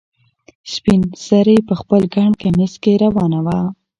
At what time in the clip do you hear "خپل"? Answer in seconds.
1.81-2.01